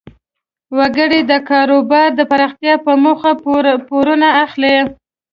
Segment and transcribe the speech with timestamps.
[0.77, 3.31] وګړي د کاروبار د پراختیا په موخه
[3.87, 4.77] پورونه اخلي.